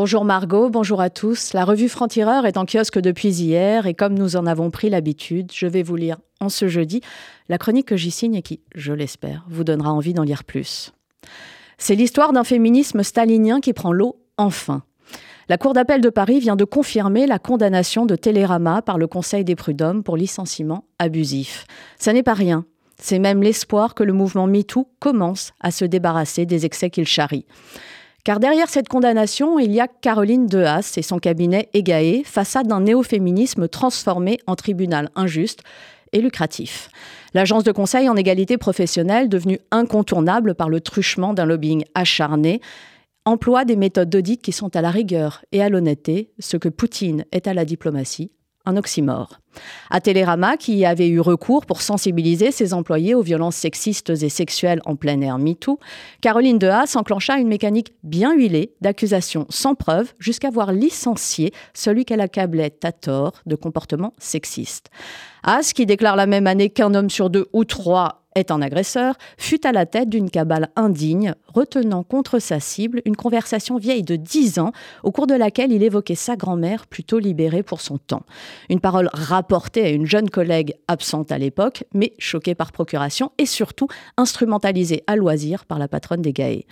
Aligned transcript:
Bonjour 0.00 0.24
Margot, 0.24 0.70
bonjour 0.70 1.00
à 1.00 1.10
tous. 1.10 1.54
La 1.54 1.64
revue 1.64 1.88
Franc-Tireur 1.88 2.46
est 2.46 2.56
en 2.56 2.66
kiosque 2.66 3.00
depuis 3.00 3.30
hier 3.30 3.86
et 3.86 3.94
comme 3.94 4.14
nous 4.14 4.36
en 4.36 4.46
avons 4.46 4.70
pris 4.70 4.90
l'habitude, 4.90 5.50
je 5.52 5.66
vais 5.66 5.82
vous 5.82 5.96
lire 5.96 6.18
en 6.38 6.48
ce 6.48 6.68
jeudi 6.68 7.00
la 7.48 7.58
chronique 7.58 7.88
que 7.88 7.96
j'y 7.96 8.12
signe 8.12 8.36
et 8.36 8.42
qui, 8.42 8.60
je 8.76 8.92
l'espère, 8.92 9.44
vous 9.48 9.64
donnera 9.64 9.92
envie 9.92 10.14
d'en 10.14 10.22
lire 10.22 10.44
plus. 10.44 10.92
C'est 11.78 11.96
l'histoire 11.96 12.32
d'un 12.32 12.44
féminisme 12.44 13.02
stalinien 13.02 13.58
qui 13.60 13.72
prend 13.72 13.90
l'eau 13.90 14.22
enfin. 14.36 14.84
La 15.48 15.58
Cour 15.58 15.72
d'appel 15.72 16.00
de 16.00 16.10
Paris 16.10 16.38
vient 16.38 16.54
de 16.54 16.64
confirmer 16.64 17.26
la 17.26 17.40
condamnation 17.40 18.06
de 18.06 18.14
Télérama 18.14 18.82
par 18.82 18.98
le 18.98 19.08
Conseil 19.08 19.42
des 19.42 19.56
prud'hommes 19.56 20.04
pour 20.04 20.16
licenciement 20.16 20.84
abusif. 21.00 21.66
Ça 21.98 22.12
n'est 22.12 22.22
pas 22.22 22.34
rien. 22.34 22.66
C'est 23.02 23.18
même 23.18 23.42
l'espoir 23.42 23.96
que 23.96 24.04
le 24.04 24.12
mouvement 24.12 24.46
MeToo 24.46 24.88
commence 25.00 25.54
à 25.58 25.72
se 25.72 25.84
débarrasser 25.84 26.46
des 26.46 26.66
excès 26.66 26.88
qu'il 26.88 27.06
charrie. 27.06 27.46
Car 28.28 28.40
derrière 28.40 28.68
cette 28.68 28.88
condamnation, 28.90 29.58
il 29.58 29.72
y 29.72 29.80
a 29.80 29.88
Caroline 29.88 30.48
Dehaas 30.48 30.92
et 30.98 31.02
son 31.02 31.18
cabinet 31.18 31.70
EGAE, 31.72 32.24
façade 32.26 32.66
d'un 32.66 32.82
néo-féminisme 32.82 33.68
transformé 33.68 34.38
en 34.46 34.54
tribunal 34.54 35.08
injuste 35.14 35.60
et 36.12 36.20
lucratif. 36.20 36.90
L'agence 37.32 37.64
de 37.64 37.72
conseil 37.72 38.06
en 38.06 38.16
égalité 38.16 38.58
professionnelle, 38.58 39.30
devenue 39.30 39.60
incontournable 39.70 40.54
par 40.54 40.68
le 40.68 40.82
truchement 40.82 41.32
d'un 41.32 41.46
lobbying 41.46 41.86
acharné, 41.94 42.60
emploie 43.24 43.64
des 43.64 43.76
méthodes 43.76 44.10
d'audit 44.10 44.42
qui 44.42 44.52
sont 44.52 44.76
à 44.76 44.82
la 44.82 44.90
rigueur 44.90 45.42
et 45.52 45.62
à 45.62 45.70
l'honnêteté, 45.70 46.30
ce 46.38 46.58
que 46.58 46.68
Poutine 46.68 47.24
est 47.32 47.46
à 47.46 47.54
la 47.54 47.64
diplomatie, 47.64 48.30
un 48.68 48.76
oxymore. 48.76 49.40
À 49.90 50.00
Télérama, 50.00 50.56
qui 50.56 50.84
avait 50.84 51.08
eu 51.08 51.20
recours 51.20 51.66
pour 51.66 51.82
sensibiliser 51.82 52.52
ses 52.52 52.74
employés 52.74 53.14
aux 53.14 53.22
violences 53.22 53.56
sexistes 53.56 54.10
et 54.10 54.28
sexuelles 54.28 54.80
en 54.84 54.94
plein 54.94 55.20
air 55.20 55.38
MeToo, 55.38 55.80
Caroline 56.20 56.58
Dehaas 56.58 56.94
enclencha 56.96 57.38
une 57.38 57.48
mécanique 57.48 57.94
bien 58.04 58.34
huilée 58.34 58.74
d'accusations 58.80 59.46
sans 59.48 59.74
preuve 59.74 60.12
jusqu'à 60.18 60.50
voir 60.50 60.72
licencier 60.72 61.52
celui 61.74 62.04
qu'elle 62.04 62.20
accablait 62.20 62.78
à 62.84 62.92
tort 62.92 63.32
de 63.46 63.56
comportement 63.56 64.12
sexiste. 64.18 64.90
Haas, 65.42 65.72
qui 65.74 65.86
déclare 65.86 66.16
la 66.16 66.26
même 66.26 66.46
année 66.46 66.70
qu'un 66.70 66.94
homme 66.94 67.10
sur 67.10 67.30
deux 67.30 67.46
ou 67.52 67.64
trois 67.64 68.17
est 68.38 68.50
un 68.50 68.62
agresseur, 68.62 69.16
fut 69.36 69.66
à 69.66 69.72
la 69.72 69.86
tête 69.86 70.08
d'une 70.08 70.30
cabale 70.30 70.70
indigne, 70.76 71.34
retenant 71.46 72.02
contre 72.02 72.38
sa 72.38 72.60
cible 72.60 73.02
une 73.04 73.16
conversation 73.16 73.76
vieille 73.76 74.02
de 74.02 74.16
dix 74.16 74.58
ans, 74.58 74.72
au 75.02 75.10
cours 75.10 75.26
de 75.26 75.34
laquelle 75.34 75.72
il 75.72 75.82
évoquait 75.82 76.14
sa 76.14 76.36
grand-mère 76.36 76.86
plutôt 76.86 77.18
libérée 77.18 77.62
pour 77.62 77.80
son 77.80 77.98
temps. 77.98 78.22
Une 78.70 78.80
parole 78.80 79.10
rapportée 79.12 79.84
à 79.84 79.90
une 79.90 80.06
jeune 80.06 80.30
collègue 80.30 80.74
absente 80.88 81.32
à 81.32 81.38
l'époque, 81.38 81.84
mais 81.92 82.12
choquée 82.18 82.54
par 82.54 82.72
procuration, 82.72 83.32
et 83.38 83.46
surtout 83.46 83.88
instrumentalisée 84.16 85.02
à 85.06 85.16
loisir 85.16 85.64
par 85.64 85.78
la 85.78 85.88
patronne 85.88 86.22
des 86.22 86.32
GAE. 86.32 86.64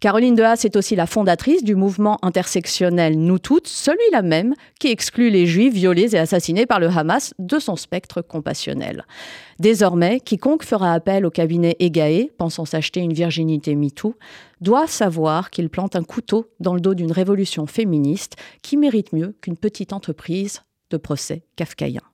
Caroline 0.00 0.34
Dehaas 0.34 0.62
est 0.64 0.76
aussi 0.76 0.96
la 0.96 1.06
fondatrice 1.06 1.62
du 1.62 1.76
mouvement 1.76 2.18
intersectionnel 2.22 3.16
Nous 3.16 3.38
Toutes, 3.38 3.68
celui-là 3.68 4.22
même 4.22 4.54
qui 4.80 4.88
exclut 4.88 5.30
les 5.30 5.46
juifs 5.46 5.74
violés 5.74 6.16
et 6.16 6.18
assassinés 6.18 6.66
par 6.66 6.80
le 6.80 6.88
Hamas 6.88 7.34
de 7.38 7.60
son 7.60 7.76
spectre 7.76 8.20
compassionnel. 8.20 9.04
Désormais, 9.60 10.18
quiconque 10.18 10.64
fera 10.64 10.92
appel 10.92 11.11
au 11.20 11.30
cabinet 11.30 11.76
EGAE, 11.78 12.30
pensant 12.38 12.64
s'acheter 12.64 13.00
une 13.00 13.12
virginité 13.12 13.74
MeToo, 13.74 14.14
doit 14.60 14.86
savoir 14.86 15.50
qu'il 15.50 15.68
plante 15.68 15.96
un 15.96 16.02
couteau 16.02 16.50
dans 16.60 16.74
le 16.74 16.80
dos 16.80 16.94
d'une 16.94 17.12
révolution 17.12 17.66
féministe 17.66 18.36
qui 18.62 18.76
mérite 18.76 19.12
mieux 19.12 19.34
qu'une 19.40 19.56
petite 19.56 19.92
entreprise 19.92 20.62
de 20.90 20.96
procès 20.96 21.42
kafkaïen. 21.56 22.11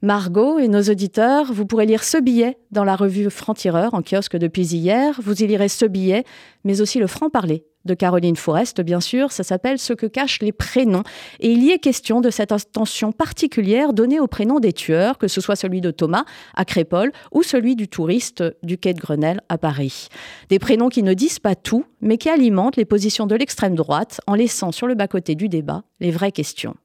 Margot 0.00 0.60
et 0.60 0.68
nos 0.68 0.82
auditeurs, 0.82 1.52
vous 1.52 1.66
pourrez 1.66 1.84
lire 1.84 2.04
ce 2.04 2.18
billet 2.18 2.56
dans 2.70 2.84
la 2.84 2.94
revue 2.94 3.30
Franc-Tireur 3.30 3.94
en 3.94 4.02
kiosque 4.02 4.36
depuis 4.36 4.62
hier. 4.62 5.18
Vous 5.20 5.42
y 5.42 5.46
lirez 5.48 5.68
ce 5.68 5.86
billet, 5.86 6.22
mais 6.62 6.80
aussi 6.80 7.00
le 7.00 7.08
franc-parler 7.08 7.64
de 7.84 7.94
Caroline 7.94 8.36
Forest, 8.36 8.80
bien 8.80 9.00
sûr. 9.00 9.32
Ça 9.32 9.42
s'appelle 9.42 9.80
Ce 9.80 9.92
que 9.92 10.06
cachent 10.06 10.40
les 10.40 10.52
prénoms. 10.52 11.02
Et 11.40 11.50
il 11.50 11.64
y 11.64 11.70
est 11.70 11.80
question 11.80 12.20
de 12.20 12.30
cette 12.30 12.52
attention 12.52 13.10
particulière 13.10 13.92
donnée 13.92 14.20
au 14.20 14.28
prénom 14.28 14.60
des 14.60 14.72
tueurs, 14.72 15.18
que 15.18 15.26
ce 15.26 15.40
soit 15.40 15.56
celui 15.56 15.80
de 15.80 15.90
Thomas 15.90 16.24
à 16.54 16.64
Crépole 16.64 17.10
ou 17.32 17.42
celui 17.42 17.74
du 17.74 17.88
touriste 17.88 18.44
du 18.62 18.78
quai 18.78 18.94
de 18.94 19.00
Grenelle 19.00 19.40
à 19.48 19.58
Paris. 19.58 20.06
Des 20.48 20.60
prénoms 20.60 20.90
qui 20.90 21.02
ne 21.02 21.14
disent 21.14 21.40
pas 21.40 21.56
tout, 21.56 21.84
mais 22.00 22.18
qui 22.18 22.28
alimentent 22.28 22.76
les 22.76 22.84
positions 22.84 23.26
de 23.26 23.34
l'extrême 23.34 23.74
droite 23.74 24.20
en 24.28 24.36
laissant 24.36 24.70
sur 24.70 24.86
le 24.86 24.94
bas-côté 24.94 25.34
du 25.34 25.48
débat 25.48 25.82
les 25.98 26.12
vraies 26.12 26.30
questions. 26.30 26.76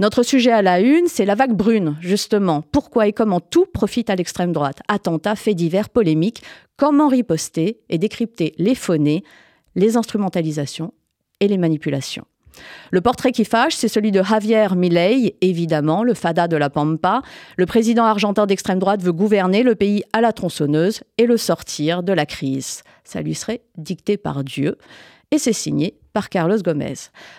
Notre 0.00 0.22
sujet 0.22 0.50
à 0.50 0.62
la 0.62 0.80
une, 0.80 1.08
c'est 1.08 1.26
la 1.26 1.34
vague 1.34 1.52
brune, 1.52 1.98
justement. 2.00 2.62
Pourquoi 2.72 3.06
et 3.06 3.12
comment 3.12 3.38
tout 3.38 3.66
profite 3.66 4.08
à 4.08 4.16
l'extrême 4.16 4.50
droite? 4.50 4.78
Attentats, 4.88 5.36
faits 5.36 5.54
divers, 5.54 5.90
polémiques. 5.90 6.42
Comment 6.78 7.08
riposter 7.08 7.80
et 7.90 7.98
décrypter 7.98 8.54
les 8.56 8.74
phonés, 8.74 9.22
les 9.74 9.98
instrumentalisations 9.98 10.94
et 11.40 11.48
les 11.48 11.58
manipulations? 11.58 12.24
Le 12.90 13.02
portrait 13.02 13.30
qui 13.30 13.44
fâche, 13.44 13.74
c'est 13.74 13.88
celui 13.88 14.10
de 14.10 14.22
Javier 14.22 14.68
Milei, 14.74 15.36
évidemment, 15.42 16.02
le 16.02 16.14
fada 16.14 16.48
de 16.48 16.56
la 16.56 16.70
Pampa. 16.70 17.20
Le 17.58 17.66
président 17.66 18.04
argentin 18.04 18.46
d'extrême 18.46 18.78
droite 18.78 19.02
veut 19.02 19.12
gouverner 19.12 19.62
le 19.62 19.74
pays 19.74 20.02
à 20.14 20.22
la 20.22 20.32
tronçonneuse 20.32 21.02
et 21.18 21.26
le 21.26 21.36
sortir 21.36 22.02
de 22.02 22.14
la 22.14 22.24
crise. 22.24 22.84
Ça 23.04 23.20
lui 23.20 23.34
serait 23.34 23.60
dicté 23.76 24.16
par 24.16 24.44
Dieu. 24.44 24.78
Et 25.32 25.38
c'est 25.38 25.52
signé 25.52 25.94
par 26.12 26.28
Carlos 26.28 26.58
Gomez. 26.58 26.94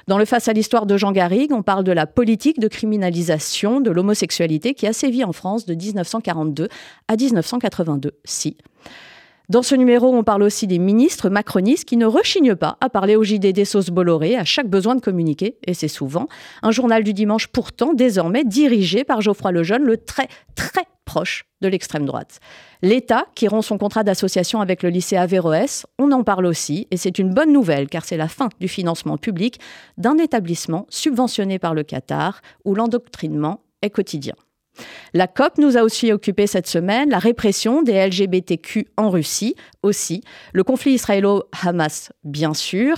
Dans 0.07 0.17
le 0.17 0.23
Face 0.25 0.47
à 0.47 0.53
l'histoire 0.53 0.85
de 0.85 0.95
Jean 0.95 1.11
Garrigue, 1.11 1.51
on 1.51 1.61
parle 1.61 1.83
de 1.83 1.91
la 1.91 2.07
politique 2.07 2.59
de 2.59 2.69
criminalisation 2.69 3.81
de 3.81 3.91
l'homosexualité 3.91 4.73
qui 4.73 4.87
a 4.87 4.93
sévi 4.93 5.23
en 5.25 5.33
France 5.33 5.65
de 5.65 5.73
1942 5.73 6.69
à 7.09 7.15
1982. 7.17 8.11
Si. 8.23 8.55
Dans 9.49 9.63
ce 9.63 9.75
numéro, 9.75 10.15
on 10.15 10.23
parle 10.23 10.43
aussi 10.43 10.65
des 10.65 10.79
ministres 10.79 11.29
macronistes 11.29 11.83
qui 11.83 11.97
ne 11.97 12.05
rechignent 12.05 12.55
pas 12.55 12.77
à 12.79 12.87
parler 12.87 13.17
au 13.17 13.23
JD 13.23 13.47
des 13.47 13.65
sauces 13.65 13.89
Bolloré 13.89 14.37
à 14.37 14.45
chaque 14.45 14.69
besoin 14.69 14.95
de 14.95 15.01
communiquer, 15.01 15.57
et 15.67 15.73
c'est 15.73 15.89
souvent. 15.89 16.27
Un 16.63 16.71
journal 16.71 17.03
du 17.03 17.13
dimanche 17.13 17.47
pourtant 17.47 17.93
désormais 17.93 18.45
dirigé 18.45 19.03
par 19.03 19.19
Geoffroy 19.19 19.51
Lejeune, 19.51 19.83
le 19.83 19.97
très 19.97 20.29
très 20.55 20.85
de 21.61 21.67
l'extrême 21.67 22.05
droite. 22.05 22.39
L'État, 22.81 23.25
qui 23.35 23.47
rompt 23.47 23.63
son 23.65 23.77
contrat 23.77 24.03
d'association 24.03 24.61
avec 24.61 24.83
le 24.83 24.89
lycée 24.89 25.17
Averroès, 25.17 25.85
on 25.99 26.11
en 26.11 26.23
parle 26.23 26.45
aussi, 26.45 26.87
et 26.91 26.97
c'est 26.97 27.19
une 27.19 27.33
bonne 27.33 27.53
nouvelle 27.53 27.87
car 27.87 28.05
c'est 28.05 28.17
la 28.17 28.27
fin 28.27 28.49
du 28.59 28.67
financement 28.67 29.17
public 29.17 29.59
d'un 29.97 30.17
établissement 30.17 30.85
subventionné 30.89 31.59
par 31.59 31.73
le 31.73 31.83
Qatar 31.83 32.41
où 32.65 32.75
l'endoctrinement 32.75 33.61
est 33.81 33.89
quotidien. 33.89 34.35
La 35.13 35.27
COP 35.27 35.57
nous 35.57 35.77
a 35.77 35.83
aussi 35.83 36.13
occupé 36.13 36.47
cette 36.47 36.67
semaine, 36.67 37.09
la 37.09 37.19
répression 37.19 37.83
des 37.83 38.07
LGBTQ 38.07 38.87
en 38.95 39.09
Russie 39.09 39.55
aussi, 39.83 40.23
le 40.53 40.63
conflit 40.63 40.93
israélo-Hamas 40.93 42.13
bien 42.23 42.53
sûr, 42.53 42.97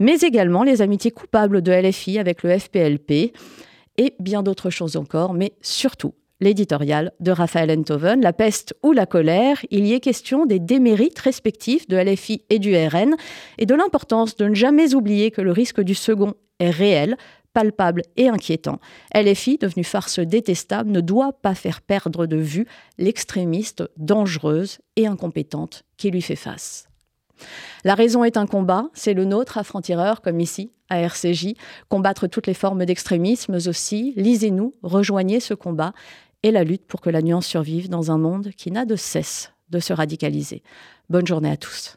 mais 0.00 0.18
également 0.18 0.64
les 0.64 0.82
amitiés 0.82 1.12
coupables 1.12 1.62
de 1.62 1.70
LFI 1.70 2.18
avec 2.18 2.42
le 2.42 2.58
FPLP 2.58 3.32
et 3.96 4.14
bien 4.18 4.42
d'autres 4.42 4.70
choses 4.70 4.96
encore, 4.96 5.34
mais 5.34 5.52
surtout 5.62 6.14
l'éditorial 6.44 7.10
de 7.20 7.32
Raphaël 7.32 7.76
Enthoven, 7.76 8.20
La 8.20 8.32
peste 8.32 8.74
ou 8.82 8.92
la 8.92 9.06
colère. 9.06 9.64
Il 9.70 9.86
y 9.86 9.94
est 9.94 10.00
question 10.00 10.46
des 10.46 10.60
démérites 10.60 11.18
respectifs 11.18 11.88
de 11.88 11.96
LFI 11.96 12.44
et 12.50 12.58
du 12.58 12.76
RN 12.76 13.16
et 13.58 13.66
de 13.66 13.74
l'importance 13.74 14.36
de 14.36 14.46
ne 14.46 14.54
jamais 14.54 14.94
oublier 14.94 15.30
que 15.30 15.40
le 15.40 15.50
risque 15.50 15.80
du 15.80 15.94
second 15.94 16.34
est 16.60 16.70
réel, 16.70 17.16
palpable 17.54 18.02
et 18.16 18.28
inquiétant. 18.28 18.78
LFI, 19.14 19.58
devenue 19.58 19.84
farce 19.84 20.18
détestable, 20.18 20.90
ne 20.90 21.00
doit 21.00 21.32
pas 21.32 21.54
faire 21.54 21.80
perdre 21.80 22.26
de 22.26 22.36
vue 22.36 22.66
l'extrémiste 22.98 23.82
dangereuse 23.96 24.78
et 24.96 25.06
incompétente 25.06 25.84
qui 25.96 26.10
lui 26.10 26.22
fait 26.22 26.36
face. 26.36 26.88
La 27.84 27.94
raison 27.94 28.22
est 28.22 28.36
un 28.36 28.46
combat, 28.46 28.88
c'est 28.92 29.14
le 29.14 29.24
nôtre 29.24 29.58
à 29.58 29.64
Franc-Tireur, 29.64 30.20
comme 30.20 30.40
ici, 30.40 30.72
à 30.88 31.00
RCJ. 31.00 31.54
Combattre 31.88 32.26
toutes 32.26 32.46
les 32.46 32.54
formes 32.54 32.84
d'extrémisme 32.84 33.54
aussi. 33.66 34.12
Lisez-nous, 34.16 34.72
rejoignez 34.82 35.40
ce 35.40 35.54
combat 35.54 35.92
et 36.44 36.52
la 36.52 36.62
lutte 36.62 36.86
pour 36.86 37.00
que 37.00 37.10
la 37.10 37.22
nuance 37.22 37.46
survive 37.46 37.88
dans 37.88 38.12
un 38.12 38.18
monde 38.18 38.50
qui 38.50 38.70
n'a 38.70 38.84
de 38.84 38.96
cesse 38.96 39.52
de 39.70 39.80
se 39.80 39.94
radicaliser. 39.94 40.62
Bonne 41.08 41.26
journée 41.26 41.50
à 41.50 41.56
tous. 41.56 41.96